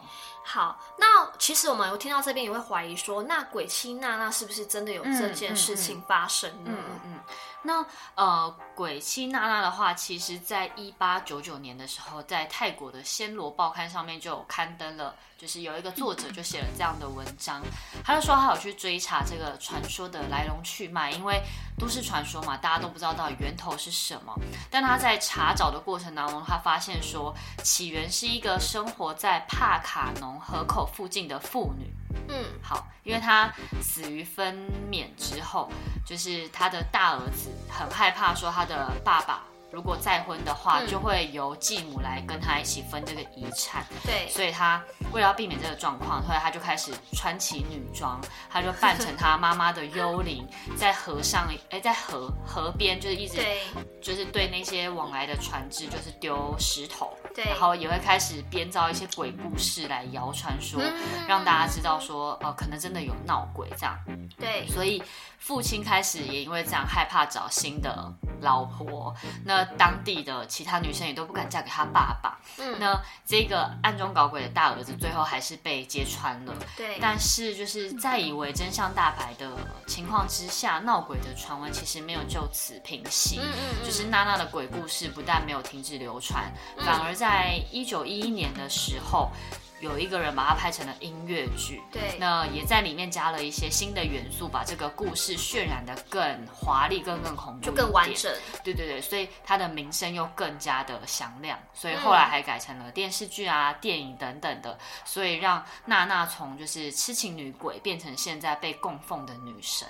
[0.44, 6.70] 好，那其实我们有听到这边也会怀疑说，那鬼妻娜娜是不是真的有这件事情发生呢？
[6.70, 7.20] 嗯嗯，嗯。
[7.62, 17.61] 那呃，鬼妻娜娜的话，其实在一八九九年的时候，在泰国的《暹罗报刊》上面就有刊登了，就是有一个作者就写了这样的文章，
[18.05, 21.42] 他就说他有去追查这个传说的来龙去脉，因为
[21.77, 24.33] 都市传说嘛，大家都不知道到底源头是什么。
[24.71, 31.90] 但他在查找的过程当中，他发现说起源是一个生活在帕卡农河口附近的妇女。
[32.29, 34.57] 嗯，好，因为他死于分
[34.90, 35.70] 娩之后，
[36.05, 43.85] 就是他的大儿子很害怕，说他的爸爸如果再婚的话，嗯、就会由继母来跟他一起分这个遗产。
[44.05, 53.61] 对，所以他为了要避免这个状况，后来他就开始穿起女装，他就扮成他妈妈的幽灵，在河上，哎，在河河边，就是一直，对
[54.00, 57.12] 就是对那些往来的船只，就是丢石头。
[57.35, 63.98] 对然后也会开始编造一些鬼故事来谣传说，嗯、让大家知道说，呃，可能真的有闹鬼这样。
[64.38, 65.02] 对，所以
[65.38, 72.38] 父亲开始也因为这样害怕找新的老婆，那当地的其他女生也都不敢嫁给他爸爸。
[72.59, 76.55] 嗯，那这个暗中搞鬼的大儿子最后还是被揭穿了。
[76.77, 79.53] 对，但是就是在以为真相大白的
[79.87, 83.38] 情况之下，闹鬼的传闻其实没有就此平息。
[83.42, 89.33] 嗯嗯，就是娜娜的鬼故事不但没有停止流传，反而在在一九一一年的时候，
[89.81, 98.33] 有一个人把它拍成了音乐剧，对，那也在里面加了一些新的元素，把这个故事渲染的更华丽、更更恐怖，就更完整。
[98.65, 109.87] 对对对，所以它的名声又更加的响亮，所以后来还改成了电视剧啊、嗯、电影等等的，所以让娜娜从就是痴情女鬼变成现在被供奉的女神。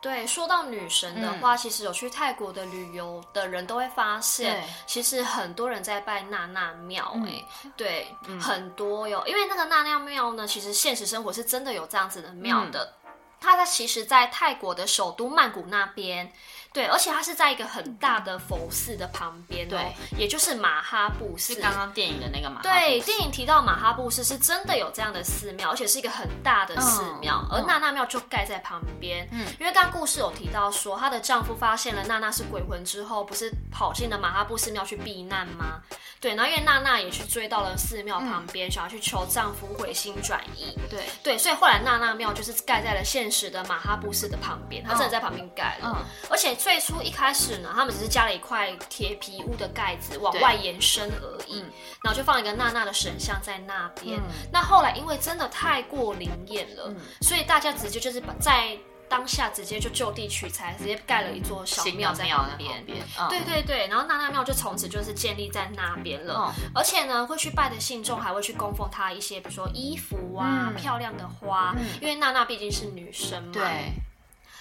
[0.00, 7.12] 对，说到女神的话，嗯、其实有去泰国的旅游的人都会发现，其实很多人在拜娜娜庙。
[7.26, 9.22] 哎，嗯、对，嗯、很多哟。
[9.26, 12.84] 因为那个娜娜庙呢，其实现实生活是真的有这样子的庙的。
[13.04, 16.32] 嗯、它在其实，在泰国的首都曼谷那边。
[16.72, 22.74] 对，而且它是在一个很大的佛寺的旁边，哦，对，也就是马哈布寺，是刚刚电影的那个马哈布寺。
[22.74, 29.26] 对，电影提到马哈布寺是真的有这样的寺庙，而且是一个很大的寺庙，嗯、而娜娜庙就盖在旁边。
[29.32, 35.80] 嗯，因为刚刚故事有提到说，她的丈夫发现了娜娜是鬼魂之后，不是跑进了马哈布寺庙去避难吗？
[36.20, 40.76] 对，然后因为娜娜也去追到了寺庙旁边，嗯、想要去求丈夫回心转意。
[40.90, 46.57] 对对，所以后来娜娜庙就是盖在了现实的马哈布寺的旁边，她真的在旁边盖了，嗯、而且。
[46.58, 51.70] 最初一开始呢，他们只是加了一块铁皮屋的盖子往外延伸而已，嗯、
[52.02, 54.18] 然后就放一个娜娜的神像在那边。
[54.18, 58.76] 嗯、那后来因为真的太过灵验了，嗯、所以大家直接就是把在
[59.08, 62.84] 当下直接就就地取材，直接盖了一座小庙在旁边。
[63.18, 66.52] 嗯、对对对，然后娜娜庙就从此就是建立在那边了。
[66.58, 73.50] 嗯、而且呢，会去拜的信众还会去供奉她一些，比如说衣服啊、嗯、漂亮的花，嗯、因为娜娜毕竟是女生嘛。
[73.54, 73.92] 对。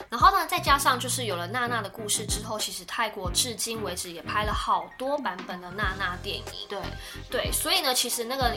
[0.09, 6.43] 然后呢，再加上就是有了娜娜的故事之后，其实泰国至今为止也拍了好多版本的娜娜电影。
[6.69, 6.79] 对
[7.29, 8.53] 对，所以呢，其实那个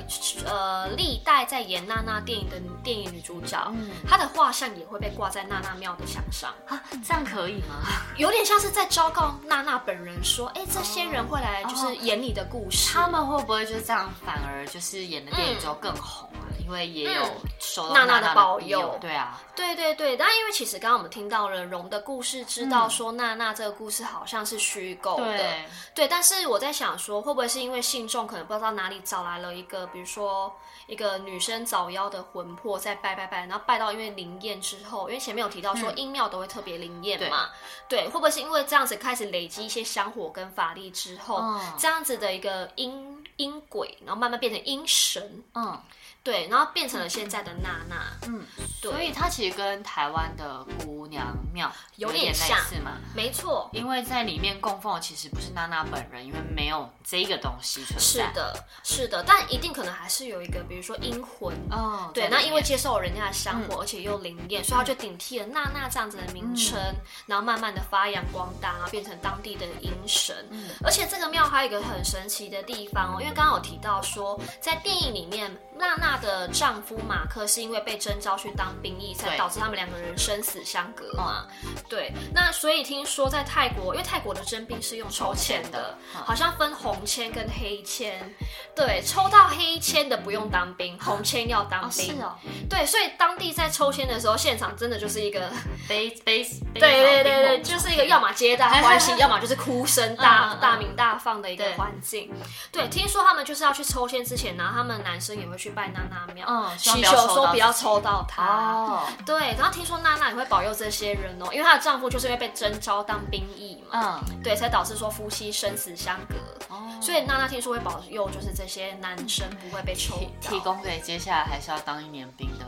[0.47, 6.55] 呃历代在演娜娜电影的电影女主角，嗯、她的画像也会被挂在娜娜庙的墙上。
[6.67, 7.83] 啊，这样可以吗？
[8.17, 12.93] 有点像是在昭告娜娜本人说，哎，这些人会来就是演你的故事。
[12.93, 16.47] 他们会不会就是这样，反而就是演的电影之后更红啊？
[16.51, 17.23] 嗯、因为也有
[17.59, 18.99] 受娜娜的保佑。
[19.01, 25.65] 对啊，对对对，但因为其实刚刚我们听到了龙的故事，知道说娜娜这个故事好像是虚构的，对，
[25.95, 26.09] 对。
[26.09, 30.53] 但是我在想说，会不会是因为信众可能不知道哪里找来了一个，比如说
[30.89, 37.49] 一个女生早夭的魂魄在拜拜拜，然后拜到因为灵验之后，因为前面有提到说阴庙都会特别灵验嘛，
[37.89, 38.07] 对，对。
[38.09, 45.81] 会不会是因为这样子开始累积一些香火跟法力之后，嗯、这样子的一个阴阴鬼，然后慢慢变成阴神，嗯。
[46.23, 48.45] 对，然后变成了现在的娜娜，嗯，
[48.83, 58.01] 对，所以它其实跟台湾的姑娘庙有点类似嘛，没错，因为在里面供奉的其实不是娜娜本人，因为没有这个东西存在。
[58.01, 70.47] 是的，是的，但一定可能还是有一个，比如说阴魂，哦，对，那因为接受了人家的香火，嗯、而且又灵验，所以他就顶替了娜娜这样子的名称，嗯、然后慢慢的发扬光大，然后变成当地的阴神。
[70.51, 75.51] 嗯，而且这个庙还有一个很神奇的地方哦，因为刚刚有提到说，在电影里面
[75.81, 76.11] 娜娜。
[76.21, 81.47] 的丈夫马克是因为被征召去当兵役，才导致他们两个人生死相隔嘛？
[81.89, 88.35] 对，那所以听说在泰国，因为泰国的征兵是用抽签的，好像分红签跟黑签。
[88.75, 92.15] 对，抽到黑签的不用当兵，红签要当兵。
[92.15, 92.37] 是哦。
[92.69, 95.51] 对，所以当地在抽签的时候，现场真的就是一个
[95.89, 96.45] 悲悲。
[96.75, 102.31] 对对对对，就是一个要么皆大欢喜， 要么就是哭声大大鸣大放的一个环境。
[102.71, 108.45] 对，听说他们就是要去抽签之前呢，他们男生也会去拜娜娜庙，嗯，祈求说不要抽到她。
[108.45, 116.35] 哦，对，然后听说娜娜也会保佑这些人哦，因为她的丈夫就是因为被征召当兵役嘛，嗯，对，才导致说夫妻生死相隔。
[116.75, 122.65] 哦，所以娜娜听说会保佑，就是这些男生不会被抽到，提供给接下来还是要当一年兵的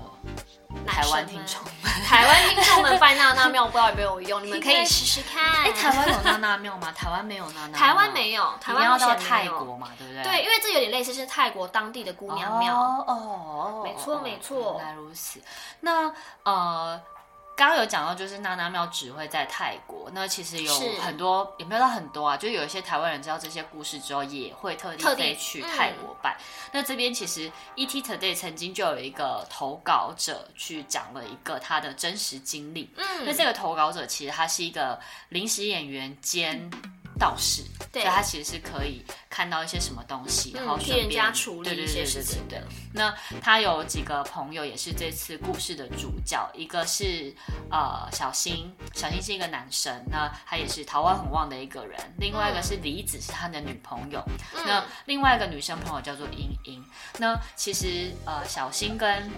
[0.86, 1.72] 台湾听众们。
[2.04, 5.42] 台湾听众们拜娜娜庙不知道有没有用， 你们可以试试看。
[5.64, 6.92] 哎，台湾有娜娜庙吗？
[6.96, 7.78] 台湾没有娜娜。
[7.78, 10.22] 台湾没有，台湾要到泰国嘛，对不对？
[10.22, 12.74] 对，因为这有点类似是泰国当地的姑娘庙。
[13.06, 15.40] 哦，没错没错，原来如此。
[15.80, 16.12] 那
[16.44, 17.00] 呃。
[17.62, 20.10] 刚刚有讲到，就是娜娜庙只会在泰国。
[20.12, 22.36] 那其实有很多，是也没有到很多啊。
[22.36, 26.36] 就有一些台湾人知道这些故事之后，也会特地飞去泰国拜。
[26.40, 26.42] 嗯、
[26.72, 32.90] 那这边其实 ET Today 曾经就有一个投稿者去讲了一个他的真实经历。
[32.96, 34.98] 嗯，那这个投稿者其实他是一个
[35.28, 36.68] 临时演员兼。
[37.18, 42.62] 道士，对，他其实是可以看到一些什么东西，然后替人家处理一些事情的。
[42.92, 47.34] 那他有几个朋友也是这次故事的主角，一个是
[47.70, 51.98] 呃小新，小新是一个男生，那他也是桃花很旺的一个人。
[52.18, 54.22] 另外一个是李子，是他的女朋友。
[54.66, 56.84] 那另外一个女生朋友叫做英英。
[57.18, 59.30] 那其实呃小新跟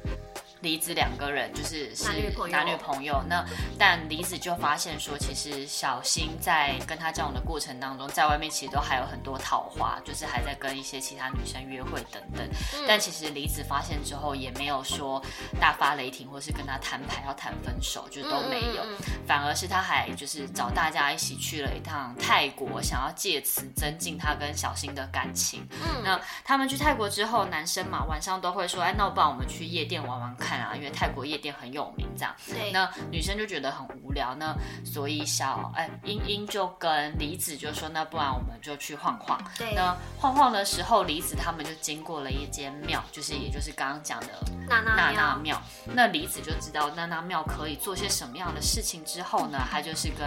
[0.64, 2.04] 李子两个人就是是
[2.50, 3.44] 男女朋友，那
[3.78, 12.48] 但离子就发现说，其实小新在跟他交往的过程当中，在外面其实都还有很多桃花，就是还在跟一些其他女生约会等等。
[12.88, 15.22] 但其实离子发现之后，也没有说
[15.60, 18.82] 大发雷霆，或是跟他摊牌要谈分手，就都没有，
[19.26, 25.62] 反而是他还就是找大家一起去了一趟泰国，想要借此增进他跟小新的感情。
[26.02, 30.53] 那他们去泰国之后，男生嘛晚上都会说，哎，那不然我们去夜店玩玩看。
[30.60, 32.34] 啊，因为泰国夜店很有名，这样。
[32.46, 32.70] 对。
[32.72, 39.40] 那女生就觉得很无聊，那所以小哎英英就跟李子就说，那不然我们就去晃晃。
[39.58, 39.74] 对。
[39.74, 44.28] 那晃晃的时候，李子他们就经过了一间庙，就是也就是刚刚讲的
[44.68, 45.60] 娜娜娜庙。
[45.84, 50.26] 那李子就知道娜娜庙可以做些什么样的事情之后呢，他就是跟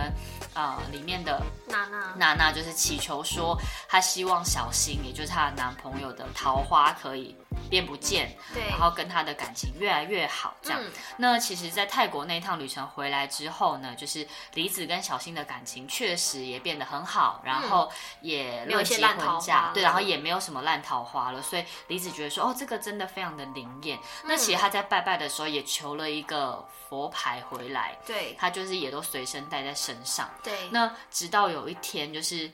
[0.53, 3.57] 啊、呃、里面的娜娜娜娜就是祈求说，
[3.87, 7.35] 他希望小新，也就是她的男朋友的桃花可以。
[7.69, 10.79] 变不见，对，然后跟他的感情越来越好，这样。
[10.81, 17.91] 嗯、那其实，在泰国那一趟旅程回来之后呢，就是李子跟小新的感情确实也变得很好，然后
[18.21, 21.41] 也论及婚嫁，对，然后也没有什么烂桃花了。
[21.41, 23.97] 所以李子觉得说，哦，这个真的非常的灵验。
[23.97, 30.29] 嗯、那其实他在拜拜的时候也求了一个佛牌回来，对，他就是也都随身带在身上。
[30.41, 32.49] 对，那直到有一天，就是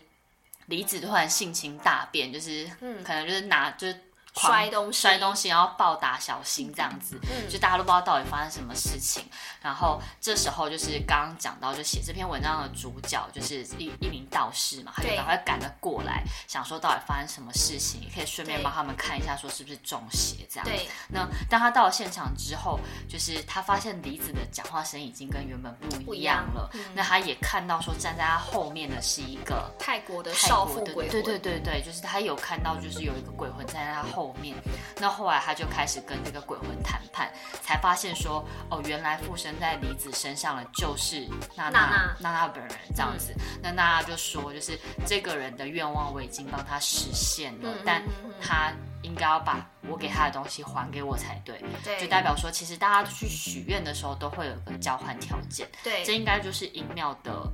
[0.65, 4.01] 李子突然性情大变，就是嗯，可能就是拿就是。
[4.35, 9.23] 摔东西，摔东西，然后暴打小新这样子，嗯、就大家都不知道到底发生什么事情。
[9.61, 20.65] 然后这时候就是刚刚讲到，就写这篇文章的主角就是一一名道士嘛，他就赶快赶了过来，想说到底发生什么事情，也可以顺便帮他们看一下，说是不是中邪这样。
[20.65, 20.87] 对。
[21.07, 25.73] 那当他到了现场之后，就是他发现李子的讲话声已经跟原本
[26.05, 26.69] 不一样了。
[26.73, 34.22] 嗯、那他也看到说站在他后面的是一个泰国的少妇鬼魂，对对对对，就是他有看到就是有一个鬼魂站在他后。
[34.23, 34.55] 后面，
[35.01, 37.29] 那后来他就开始跟这个鬼魂谈判，
[37.61, 43.33] 才发现说，哦，原来附身在李子身上的就是娜娜娜娜本人这样子。
[43.37, 48.01] 嗯、那娜娜就说，就是这个人的愿望我已经帮他实现了，嗯、但
[48.41, 48.71] 他
[49.01, 51.61] 应该要把我给他的东西还给我才对。
[51.83, 55.67] 对，就代表说，其实大家去许愿的时候都会有个交换条件。
[55.83, 57.45] 对，这应该就是阴庙的。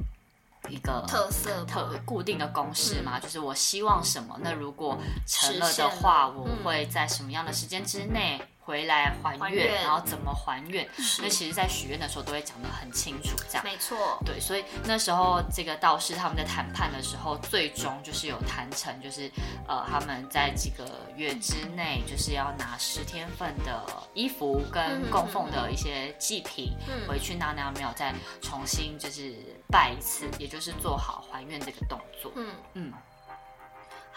[0.69, 8.39] 一个特色特固定的公式嘛，嗯、就是我希望什么，那如果成了的话，我会在什么样的时间之内
[8.69, 10.87] 回来还愿，然后怎么还愿？
[11.19, 13.63] 那其实，在许愿的时候都会讲得很清楚，这样。
[13.63, 14.21] 没错。
[14.23, 19.27] 对，所以那时候这个道士他们在谈判的时候，最终就是有谈成，就是
[19.67, 26.71] 呃，他们在几个月之内，就是要拿十天份的衣服跟供奉的一些祭品
[27.07, 29.33] 回去娜娜庙，再重新就是
[29.67, 32.31] 拜一次，也就是做好还愿这个动作。
[32.35, 32.93] 嗯嗯。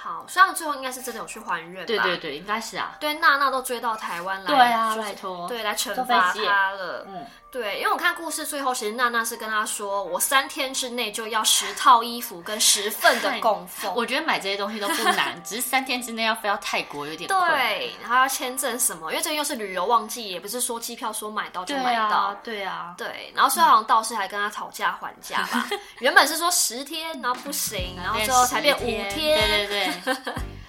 [0.02, 1.86] 好，虽然最后应该是真的有去还愿吧？
[1.86, 2.96] 对对对，应该是啊。
[2.98, 7.04] 对，娜娜都追到台湾来，对啊，拜托，对，来惩罚他了。
[7.06, 7.24] 嗯。
[7.52, 22.34] 对，因为我看故事最后，其实娜娜是跟他说：“我三天之内就要十套衣服跟十份的供奉。”我觉得买这些东西都不难， 只是三天之内要飞到泰国有点对，然后要签证什么，因为这又是旅游旺季，也不是说机票说买到就买到。
[22.42, 23.30] 对啊，对。
[23.34, 25.68] 然后所以好像道士还跟他讨价还价吧，
[26.00, 29.10] 原本是说十天，然后不行，然后最后才变五天。
[29.12, 30.32] 对对对。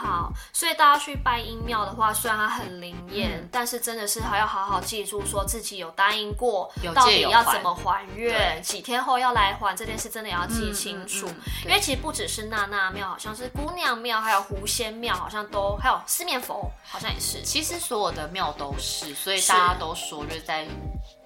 [0.00, 11.26] 好，所以大家去拜阴庙的话，虽然它很灵验，嗯、但是真的是还要好好记住，说自己有答应过，到底要怎么还愿，几天后要来还这件事，真的要记清楚。
[11.26, 17.42] 嗯嗯嗯、因为其实不只是娜娜庙，好像是姑娘庙，还有狐仙庙，好像都还有四面佛，好像也是。
[17.42, 20.64] 其实所有的庙都是，所以大家都说就是在。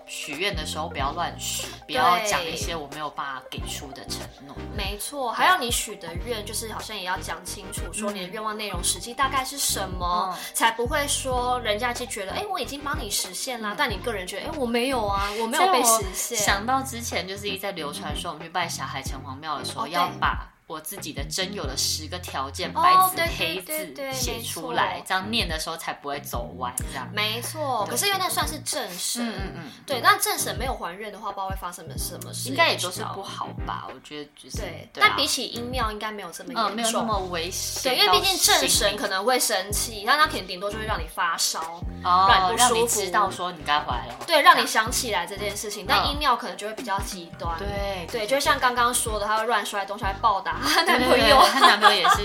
[0.07, 4.55] 许愿的时候不要乱许，不要讲一些我没有办法给出的承诺。
[4.77, 16.39] 没错，还有你许的愿，就是好像也要讲清楚，说你的愿望内容实际大概是什么，嗯、才不会说人家就觉得，哎、欸，我已经帮你实现啦，嗯、但你个人觉得，哎、欸，我没有啊，我没有被实现。
[16.39, 20.49] 想到之前就是一直在流传说，我们去拜霞海城隍庙的时候，要把。
[20.73, 26.73] 我自己的真有的十个条件，白纸黑字写出来，这样念的时候才不会走歪。
[26.91, 27.87] 这样没错。
[27.89, 30.01] 可是因为那算是正神，嗯嗯对。
[30.01, 32.49] 那正神没有还愿的话，不知道会发生什么事。
[32.49, 33.87] 应该也都是不好吧？
[33.89, 34.89] 我觉得就是对。
[34.95, 37.83] 但比起音庙，应该没有这么严重，没有那么危险。
[37.83, 44.15] 对，因为毕竟正神可能会生气，那他肯定顶多就会让你发烧，让你不舒服，知道说你该回来了。
[44.27, 45.85] 对，让你想起来这件事情。
[45.87, 47.59] 但音庙可能就会比较极端。
[47.59, 50.62] 对对，就像刚刚说的，他会乱摔东西来报答。
[50.63, 52.17] 她男朋友，她男朋友也是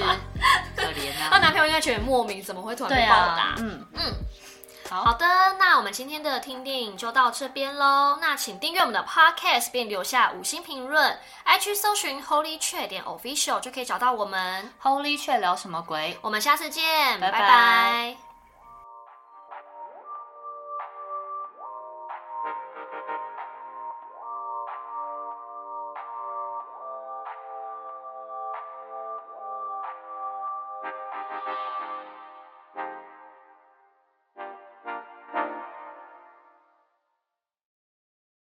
[0.75, 1.29] 可怜啊。
[1.31, 3.55] 她男朋友应该觉得莫名，怎么会突然被报答？
[3.57, 4.13] 嗯嗯，
[4.89, 5.25] 好好的，
[5.59, 8.17] 那我们今天的听电影就到这边喽。
[8.21, 11.17] 那请订阅我们的 Podcast，并留下五星评论。
[11.45, 14.71] IG 搜寻 Holy Chat 点 Official 就可以找到我们。
[14.81, 16.17] Holy Chat 聊什么鬼？
[16.21, 17.39] 我们下次见，拜拜。
[17.39, 18.26] 拜拜。